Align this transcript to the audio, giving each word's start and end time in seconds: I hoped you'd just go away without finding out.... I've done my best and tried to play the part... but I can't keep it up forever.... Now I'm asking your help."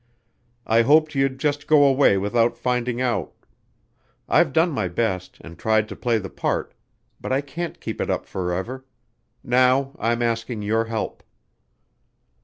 I 0.65 0.81
hoped 0.81 1.13
you'd 1.13 1.39
just 1.39 1.67
go 1.67 1.83
away 1.83 2.17
without 2.17 2.57
finding 2.57 2.99
out.... 2.99 3.33
I've 4.27 4.51
done 4.51 4.71
my 4.71 4.87
best 4.87 5.37
and 5.41 5.59
tried 5.59 5.87
to 5.89 5.95
play 5.95 6.17
the 6.17 6.27
part... 6.31 6.73
but 7.19 7.31
I 7.31 7.41
can't 7.41 7.79
keep 7.79 8.01
it 8.01 8.09
up 8.09 8.25
forever.... 8.25 8.83
Now 9.43 9.95
I'm 9.99 10.23
asking 10.23 10.63
your 10.63 10.85
help." 10.85 11.21